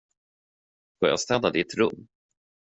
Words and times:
Får 0.99 1.09
jag 1.09 1.19
städa 1.19 1.49
ditt 1.51 1.73
rum? 1.73 2.07